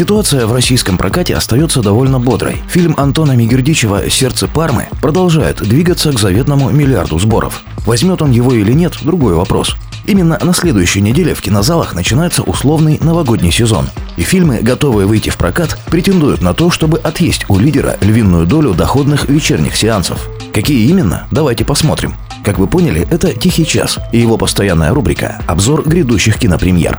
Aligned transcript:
Ситуация 0.00 0.46
в 0.46 0.54
российском 0.54 0.96
прокате 0.96 1.36
остается 1.36 1.82
довольно 1.82 2.18
бодрой. 2.18 2.62
Фильм 2.70 2.94
Антона 2.96 3.32
Мигердичева 3.36 4.08
«Сердце 4.08 4.48
Пармы» 4.48 4.88
продолжает 5.02 5.58
двигаться 5.58 6.10
к 6.10 6.18
заветному 6.18 6.70
миллиарду 6.70 7.18
сборов. 7.18 7.62
Возьмет 7.84 8.22
он 8.22 8.30
его 8.30 8.54
или 8.54 8.72
нет– 8.72 8.94
другой 9.02 9.34
вопрос. 9.34 9.76
Именно 10.06 10.38
на 10.42 10.54
следующей 10.54 11.02
неделе 11.02 11.34
в 11.34 11.42
кинозалах 11.42 11.94
начинается 11.94 12.42
условный 12.42 12.98
новогодний 13.02 13.52
сезон. 13.52 13.90
И 14.16 14.22
фильмы, 14.22 14.60
готовые 14.62 15.06
выйти 15.06 15.28
в 15.28 15.36
прокат, 15.36 15.78
претендуют 15.90 16.40
на 16.40 16.54
то, 16.54 16.70
чтобы 16.70 16.96
отъесть 16.96 17.44
у 17.50 17.58
лидера 17.58 17.98
львиную 18.00 18.46
долю 18.46 18.72
доходных 18.72 19.28
вечерних 19.28 19.76
сеансов. 19.76 20.30
Какие 20.54 20.88
именно? 20.88 21.26
Давайте 21.30 21.66
посмотрим. 21.66 22.14
Как 22.42 22.58
вы 22.58 22.68
поняли, 22.68 23.06
это 23.10 23.34
«Тихий 23.34 23.66
час» 23.66 23.98
и 24.12 24.18
его 24.18 24.38
постоянная 24.38 24.94
рубрика 24.94 25.42
«Обзор 25.46 25.86
грядущих 25.86 26.38
кинопремьер». 26.38 26.98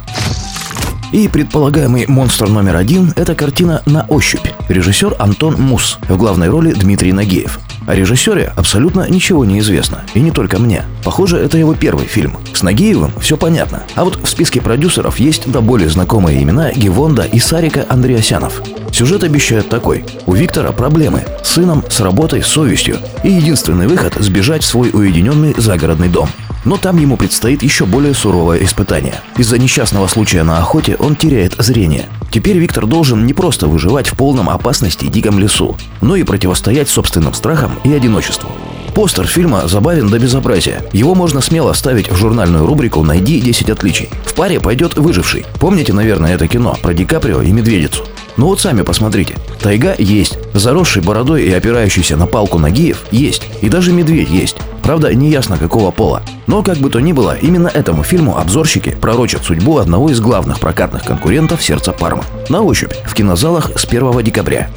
И 1.11 1.27
предполагаемый 1.27 2.05
монстр 2.07 2.47
номер 2.47 2.77
один– 2.77 3.13
это 3.17 3.35
картина 3.35 3.81
«На 3.85 4.05
ощупь». 4.07 4.47
Режиссер 4.69 5.17
Антон 5.19 5.55
Мус, 5.55 5.99
в 6.07 6.15
главной 6.15 6.47
роли 6.47 6.71
Дмитрий 6.71 7.11
Нагиев. 7.11 7.59
О 7.85 7.93
режиссере 7.93 8.53
абсолютно 8.55 9.09
ничего 9.09 9.43
не 9.43 9.59
известно. 9.59 10.05
И 10.13 10.21
не 10.21 10.31
только 10.31 10.57
мне. 10.57 10.83
Похоже, 11.03 11.37
это 11.37 11.57
его 11.57 11.73
первый 11.73 12.05
фильм. 12.05 12.37
С 12.53 12.63
Нагиевым 12.63 13.11
все 13.19 13.35
понятно. 13.35 13.83
А 13.95 14.05
вот 14.05 14.19
в 14.23 14.29
списке 14.29 14.61
продюсеров 14.61 15.19
есть 15.19 15.51
до 15.51 15.59
более 15.61 15.89
знакомые 15.89 16.41
имена 16.41 16.71
Гевонда 16.71 17.23
и 17.23 17.39
Сарика 17.39 17.85
Андреасянов. 17.89 18.61
Сюжет 18.93 19.23
обещает 19.23 19.67
такой. 19.67 20.05
У 20.27 20.33
Виктора 20.33 20.71
проблемы. 20.71 21.23
С 21.43 21.49
сыном, 21.49 21.83
с 21.89 21.99
работой, 21.99 22.41
с 22.43 22.47
совестью. 22.47 22.97
И 23.23 23.31
единственный 23.31 23.87
выход– 23.87 24.13
сбежать 24.19 24.63
в 24.63 24.67
свой 24.67 24.91
уединенный 24.93 25.55
загородный 25.57 26.07
дом. 26.07 26.29
Но 26.63 26.77
там 26.77 26.97
ему 26.97 27.17
предстоит 27.17 27.63
еще 27.63 27.85
более 27.85 28.13
суровое 28.13 28.63
испытание. 28.63 29.21
Из-за 29.37 29.57
несчастного 29.57 30.07
случая 30.07 30.43
на 30.43 30.59
охоте 30.59 30.95
он 30.99 31.15
теряет 31.15 31.55
зрение. 31.57 32.07
Теперь 32.31 32.57
Виктор 32.57 32.85
должен 32.85 33.25
не 33.25 33.33
просто 33.33 33.67
выживать 33.67 34.07
в 34.07 34.15
полном 34.15 34.49
опасности 34.49 35.05
диком 35.05 35.39
лесу, 35.39 35.77
но 36.01 36.15
и 36.15 36.23
противостоять 36.23 36.89
собственным 36.89 37.33
страхам 37.33 37.79
и 37.83 37.93
одиночеству. 37.93 38.49
Постер 38.93 39.25
фильма 39.25 39.67
забавен 39.67 40.09
до 40.09 40.19
безобразия. 40.19 40.83
Его 40.91 41.15
можно 41.15 41.39
смело 41.39 41.71
ставить 41.73 42.11
в 42.11 42.15
журнальную 42.15 42.65
рубрику 42.65 43.03
«Найди 43.03 43.39
10 43.39 43.69
отличий». 43.69 44.09
В 44.25 44.33
паре 44.33 44.59
пойдет 44.59 44.97
«Выживший». 44.97 45.45
Помните, 45.59 45.93
наверное, 45.93 46.35
это 46.35 46.47
кино 46.47 46.77
про 46.81 46.93
Ди 46.93 47.05
Каприо 47.05 47.41
и 47.41 47.51
медведицу? 47.51 48.03
Ну 48.35 48.47
вот 48.47 48.59
сами 48.59 48.81
посмотрите. 48.81 49.35
Тайга 49.61 49.95
есть, 49.97 50.37
заросший 50.53 51.01
бородой 51.01 51.43
и 51.43 51.51
опирающийся 51.53 52.17
на 52.17 52.27
палку 52.27 52.59
Нагиев 52.59 53.05
есть, 53.11 53.43
и 53.61 53.69
даже 53.69 53.93
медведь 53.93 54.29
есть. 54.29 54.57
Правда, 54.83 55.13
не 55.13 55.29
ясно 55.29 55.57
какого 55.57 55.91
пола. 55.91 56.21
Но 56.47 56.63
как 56.63 56.77
бы 56.77 56.89
то 56.89 56.99
ни 56.99 57.13
было, 57.13 57.37
именно 57.37 57.67
этому 57.67 58.03
фильму 58.03 58.37
обзорщики 58.37 58.89
пророчат 58.89 59.43
судьбу 59.43 59.77
одного 59.77 60.09
из 60.09 60.19
главных 60.19 60.59
прокатных 60.59 61.03
конкурентов 61.03 61.63
«Сердца 61.63 61.91
Пармы». 61.91 62.23
На 62.49 62.61
ощупь 62.61 62.93
в 63.05 63.13
кинозалах 63.13 63.71
с 63.75 63.85
1 63.85 64.23
декабря. 64.23 64.69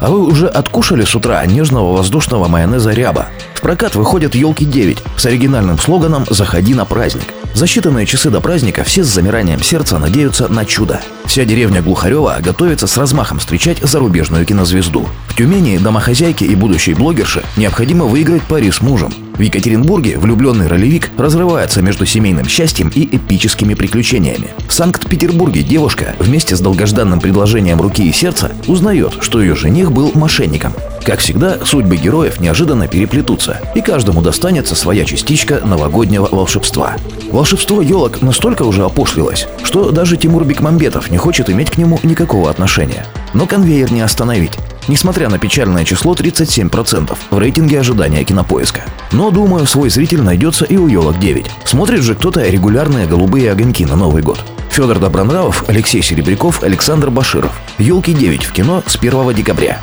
А 0.00 0.10
вы 0.10 0.24
уже 0.24 0.46
откушали 0.46 1.04
с 1.04 1.14
утра 1.16 1.44
нежного 1.44 1.96
воздушного 1.96 2.46
майонеза 2.46 2.92
ряба? 2.92 3.26
В 3.54 3.60
прокат 3.60 3.96
выходят 3.96 4.34
«Елки 4.34 4.64
9» 4.64 4.98
с 5.16 5.26
оригинальным 5.26 5.78
слоганом 5.78 6.24
«Заходи 6.30 6.74
на 6.74 6.84
праздник». 6.84 7.34
За 7.54 7.66
считанные 7.66 8.06
часы 8.06 8.30
до 8.30 8.40
праздника 8.40 8.84
все 8.84 9.02
с 9.02 9.08
замиранием 9.08 9.62
сердца 9.62 9.98
надеются 9.98 10.48
на 10.48 10.64
чудо. 10.64 11.00
Вся 11.24 11.44
деревня 11.44 11.82
Глухарева 11.82 12.38
готовится 12.40 12.86
с 12.86 12.96
размахом 12.96 13.38
встречать 13.38 13.78
зарубежную 13.82 14.46
кинозвезду. 14.46 15.08
В 15.28 15.36
Тюмени 15.36 15.78
домохозяйке 15.78 16.46
и 16.46 16.54
будущей 16.54 16.94
блогерше 16.94 17.42
необходимо 17.56 18.04
выиграть 18.04 18.42
пари 18.42 18.70
с 18.70 18.80
мужем. 18.80 19.12
В 19.38 19.40
Екатеринбурге 19.40 20.18
влюбленный 20.18 20.66
ролевик 20.66 21.12
разрывается 21.16 21.80
между 21.80 22.04
семейным 22.04 22.48
счастьем 22.48 22.88
и 22.92 23.04
эпическими 23.16 23.74
приключениями. 23.74 24.48
В 24.66 24.72
Санкт-Петербурге 24.72 25.62
девушка 25.62 26.16
вместе 26.18 26.56
с 26.56 26.60
долгожданным 26.60 27.20
предложением 27.20 27.80
руки 27.80 28.02
и 28.02 28.12
сердца 28.12 28.50
узнает, 28.66 29.18
что 29.20 29.40
ее 29.40 29.54
жених 29.54 29.92
был 29.92 30.10
мошенником. 30.14 30.72
Как 31.04 31.20
всегда, 31.20 31.64
судьбы 31.64 31.96
героев 31.96 32.40
неожиданно 32.40 32.88
переплетутся, 32.88 33.60
и 33.76 33.80
каждому 33.80 34.22
достанется 34.22 34.74
своя 34.74 35.04
частичка 35.04 35.60
новогоднего 35.64 36.28
волшебства. 36.30 36.96
Волшебство 37.30 37.80
елок 37.80 38.20
настолько 38.20 38.64
уже 38.64 38.84
опошлилось, 38.84 39.46
что 39.62 39.92
даже 39.92 40.16
Тимур 40.16 40.44
Бекмамбетов 40.44 41.12
не 41.12 41.16
хочет 41.16 41.48
иметь 41.48 41.70
к 41.70 41.78
нему 41.78 42.00
никакого 42.02 42.50
отношения. 42.50 43.06
Но 43.34 43.46
конвейер 43.46 43.92
не 43.92 44.00
остановить 44.00 44.58
несмотря 44.88 45.28
на 45.28 45.38
печальное 45.38 45.84
число 45.84 46.14
37% 46.14 47.16
в 47.30 47.38
рейтинге 47.38 47.80
ожидания 47.80 48.24
кинопоиска. 48.24 48.82
Но, 49.12 49.30
думаю, 49.30 49.66
свой 49.66 49.90
зритель 49.90 50.22
найдется 50.22 50.64
и 50.64 50.76
у 50.76 50.88
елок 50.88 51.18
9. 51.18 51.46
Смотрит 51.64 52.02
же 52.02 52.14
кто-то 52.14 52.42
регулярные 52.48 53.06
голубые 53.06 53.52
огоньки 53.52 53.84
на 53.84 53.96
Новый 53.96 54.22
год. 54.22 54.40
Федор 54.70 54.98
Добронравов, 54.98 55.64
Алексей 55.68 56.02
Серебряков, 56.02 56.62
Александр 56.62 57.10
Баширов. 57.10 57.52
«Елки 57.78 58.12
9» 58.12 58.44
в 58.44 58.52
кино 58.52 58.82
с 58.86 58.96
1 58.96 59.34
декабря. 59.34 59.80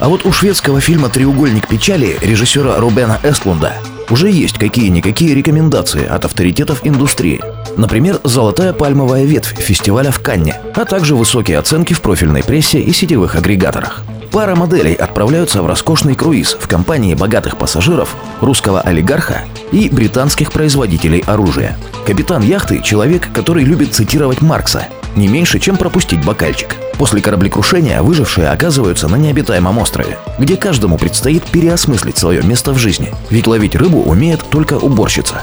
А 0.00 0.08
вот 0.08 0.24
у 0.24 0.32
шведского 0.32 0.80
фильма 0.80 1.08
«Треугольник 1.10 1.68
печали» 1.68 2.16
режиссера 2.22 2.78
Рубена 2.78 3.20
Эстлунда 3.22 3.74
уже 4.10 4.30
есть 4.30 4.58
какие-никакие 4.58 5.34
рекомендации 5.34 6.04
от 6.04 6.24
авторитетов 6.24 6.80
индустрии. 6.82 7.40
Например, 7.76 8.20
«Золотая 8.24 8.72
пальмовая 8.72 9.24
ветвь» 9.24 9.56
фестиваля 9.58 10.10
в 10.10 10.20
Канне, 10.20 10.56
а 10.74 10.84
также 10.84 11.14
высокие 11.14 11.58
оценки 11.58 11.92
в 11.92 12.00
профильной 12.00 12.42
прессе 12.42 12.80
и 12.80 12.92
сетевых 12.92 13.36
агрегаторах. 13.36 14.02
Пара 14.30 14.54
моделей 14.54 14.94
отправляются 14.94 15.60
в 15.60 15.66
роскошный 15.66 16.14
круиз 16.14 16.56
в 16.58 16.68
компании 16.68 17.14
богатых 17.14 17.56
пассажиров, 17.56 18.14
русского 18.40 18.80
олигарха 18.80 19.42
и 19.72 19.88
британских 19.88 20.52
производителей 20.52 21.24
оружия. 21.26 21.76
Капитан 22.06 22.42
яхты– 22.42 22.80
человек, 22.84 23.28
который 23.32 23.64
любит 23.64 23.92
цитировать 23.92 24.40
Маркса, 24.40 24.86
не 25.16 25.26
меньше, 25.26 25.58
чем 25.58 25.76
пропустить 25.76 26.24
бокальчик. 26.24 26.76
После 26.96 27.20
кораблекрушения 27.20 28.02
выжившие 28.02 28.50
оказываются 28.50 29.08
на 29.08 29.16
необитаемом 29.16 29.78
острове, 29.78 30.18
где 30.38 30.56
каждому 30.56 30.98
предстоит 30.98 31.44
переосмыслить 31.44 32.18
свое 32.18 32.42
место 32.42 32.72
в 32.72 32.78
жизни, 32.78 33.12
ведь 33.30 33.46
ловить 33.46 33.74
рыбу 33.74 34.02
умеет 34.02 34.40
только 34.48 34.74
уборщица. 34.74 35.42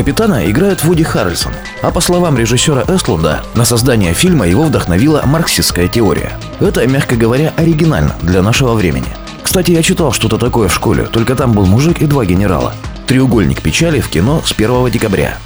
Капитана 0.00 0.50
играет 0.50 0.82
Вуди 0.82 1.02
Харрельсон, 1.02 1.52
а 1.82 1.90
по 1.90 2.00
словам 2.00 2.38
режиссера 2.38 2.84
Эстлунда, 2.88 3.42
на 3.54 3.66
создание 3.66 4.14
фильма 4.14 4.48
его 4.48 4.62
вдохновила 4.62 5.20
марксистская 5.26 5.88
теория. 5.88 6.32
Это, 6.58 6.86
мягко 6.86 7.16
говоря, 7.16 7.52
оригинально 7.58 8.16
для 8.22 8.40
нашего 8.40 8.72
времени. 8.72 9.14
Кстати, 9.42 9.72
я 9.72 9.82
читал 9.82 10.10
что-то 10.12 10.38
такое 10.38 10.68
в 10.68 10.74
школе, 10.74 11.04
только 11.04 11.36
там 11.36 11.52
был 11.52 11.66
мужик 11.66 12.00
и 12.00 12.06
два 12.06 12.24
генерала. 12.24 12.74
«Треугольник 13.06 13.60
печали» 13.60 14.00
в 14.00 14.08
кино 14.08 14.42
с 14.42 14.52
1 14.52 14.90
декабря. 14.90 15.36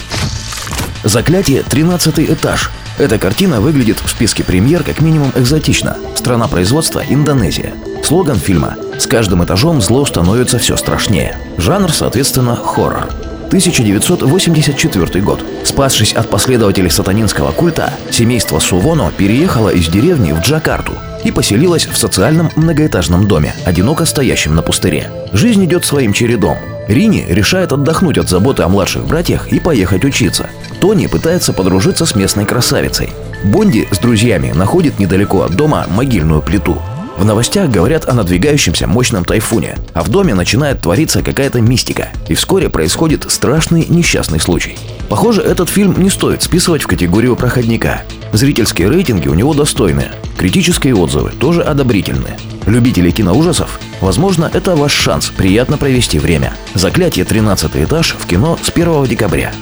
«Заклятие. 1.03 1.65
13 1.65 2.21
этаж». 2.21 2.71
Эта 2.97 3.19
картина 3.19 3.60
выглядит 3.60 3.98
в 3.98 4.09
списке 4.09 4.44
премьер 4.44 4.84
как 4.84 5.00
минимум 5.00 5.32
экзотично. 5.34 5.97
Страна 6.15 6.47
производства– 6.47 7.03
Индонезия. 7.09 7.75
Слоган 8.04 8.36
фильма 8.36 8.76
«С 9.00 9.09
каждым 9.09 9.42
этажом 9.42 9.81
зло 9.81 10.06
становится 10.06 10.60
все 10.60 10.76
страшнее». 10.76 11.41
Жанр, 11.59 11.92
соответственно, 11.92 12.54
хоррор. 12.54 13.09
1984 13.47 15.21
год. 15.22 15.44
Спасшись 15.65 16.12
от 16.12 16.28
последователей 16.28 16.91
сатанинского 16.91 17.53
культа, 17.53 17.93
семейство 18.10 18.59
Сувоно 18.59 19.12
переехало 19.16 19.71
из 19.71 19.88
деревни 19.88 20.32
в 20.32 20.41
Джакарту 20.41 20.93
и 21.25 21.31
поселилось 21.31 21.87
в 21.87 21.97
социальном 21.97 22.50
многоэтажном 22.56 23.27
доме, 23.27 23.54
одиноко 23.65 24.04
стоящем 24.04 24.54
на 24.54 24.62
пустыре. 24.62 25.10
Жизнь 25.33 25.65
идет 25.65 25.84
своим 25.84 26.12
чередом. 26.12 26.59
Рини 26.87 27.25
решает 27.28 27.72
отдохнуть 27.72 28.19
от 28.19 28.28
заботы 28.28 28.63
о 28.63 28.69
младших 28.69 29.07
братьях 29.07 29.48
и 29.48 29.59
поехать 29.59 30.04
учиться. 30.04 30.51
Тони 30.80 31.07
пытается 31.07 31.53
подружиться 31.53 32.04
с 32.04 32.15
местной 32.15 32.45
красавицей. 32.45 33.10
Бонди 33.42 33.89
с 33.91 33.98
друзьями 33.98 34.53
находит 34.53 34.98
недалеко 34.98 35.42
от 35.42 35.53
дома 35.53 35.86
могильную 35.89 36.42
плиту. 36.42 36.80
В 37.16 37.25
новостях 37.25 37.71
говорят 37.71 38.09
о 38.09 38.13
надвигающемся 38.13 38.87
мощном 38.87 39.25
тайфуне, 39.25 39.78
а 39.93 40.03
в 40.03 40.09
доме 40.09 40.34
начинает 40.34 40.81
твориться 40.81 41.22
какая-то 41.22 41.61
мистика, 41.61 42.09
и 42.28 42.34
вскоре 42.34 42.69
происходит 42.69 43.31
страшный 43.31 43.87
несчастный 43.89 44.41
случай. 44.41 44.77
Похоже, 45.09 45.43
этот 45.43 45.69
фильм 45.69 45.95
не 46.03 46.11
стоит 46.11 46.43
списывать 46.43 46.83
в 46.83 46.87
категорию 46.87 47.37
проходника. 47.37 48.03
Зрительские 48.33 48.89
рейтинги 48.89 49.28
у 49.28 49.34
него 49.34 49.55
достойные, 49.55 50.11
критические 50.37 50.97
отзывы 50.97 51.31
тоже 51.31 51.63
одобрительные. 51.63 52.37
Любители 52.66 53.11
киноужасов, 53.11 53.78
возможно, 54.01 54.51
это 54.53 54.75
ваш 54.75 54.93
шанс 54.93 55.28
приятно 55.28 55.78
провести 55.78 56.19
время. 56.19 56.55
Заклятие 56.75 57.25
13 57.25 57.77
этаж 57.77 58.17
в 58.19 58.27
кино 58.27 58.59
с 58.60 58.71
1 58.71 59.05
декабря. 59.05 59.53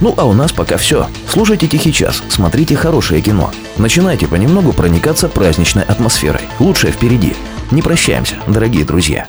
Ну 0.00 0.14
а 0.16 0.24
у 0.24 0.32
нас 0.32 0.52
пока 0.52 0.76
все. 0.76 1.08
Слушайте 1.28 1.66
«Тихий 1.66 1.92
час», 1.92 2.22
смотрите 2.28 2.76
хорошее 2.76 3.20
кино. 3.20 3.50
Начинайте 3.76 4.26
понемногу 4.26 4.72
проникаться 4.72 5.28
праздничной 5.28 5.82
атмосферой. 5.82 6.42
Лучшее 6.58 6.92
впереди. 6.92 7.34
Не 7.70 7.82
прощаемся, 7.82 8.36
дорогие 8.46 8.84
друзья. 8.84 9.28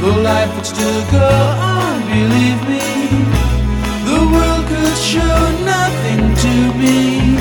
the 0.00 0.12
life 0.22 0.54
would 0.56 0.66
still 0.66 1.02
go 1.10 1.28
on, 1.72 2.00
believe 2.08 2.60
me. 2.68 2.86
The 4.08 4.20
world 4.32 4.64
could 4.72 4.96
show 4.96 5.38
nothing 5.74 6.22
to 6.44 6.54
me. 6.80 7.36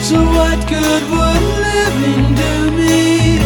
So 0.00 0.16
what 0.36 0.58
good 0.68 1.02
would 1.12 1.44
living 1.68 2.34
do 2.44 2.54
me? 2.80 3.38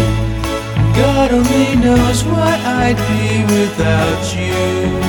God 0.94 1.32
only 1.32 1.76
knows 1.76 2.25
what 2.25 2.58
I'd 2.60 2.96
be 3.10 3.43
without 3.54 4.25
you. 4.34 5.06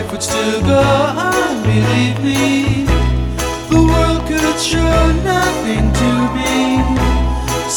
Life 0.00 0.12
would 0.12 0.22
still 0.22 0.60
go 0.62 0.82
on, 1.30 1.62
believe 1.62 2.18
me. 2.22 2.84
The 3.70 3.80
world 3.90 4.22
could 4.28 4.58
show 4.58 5.02
nothing 5.34 5.84
to 6.00 6.10
me. 6.36 6.56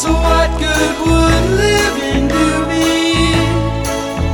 So 0.00 0.10
what 0.26 0.50
good 0.64 0.94
would 1.06 1.44
living 1.64 2.24
do 2.38 2.48
me? 2.72 2.90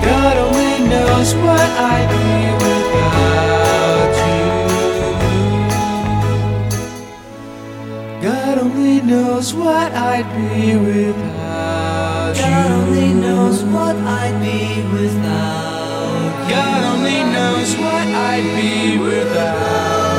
God 0.05 0.37
only 0.47 0.89
knows 0.89 1.35
what 1.35 1.69
I'd 1.93 2.20
knows 9.11 9.53
what 9.53 9.93
I'd 9.93 10.29
be 10.37 10.77
without 10.77 12.37
you. 12.37 12.43
God 12.43 12.71
only 12.71 13.13
knows 13.13 13.65
what 13.65 13.97
I'd 13.97 14.39
be 14.41 14.83
without 14.95 16.49
God 16.49 16.81
only 16.93 17.21
knows 17.35 17.75
what 17.75 18.07
I'd 18.31 18.47
be 18.55 18.99
without 18.99 20.10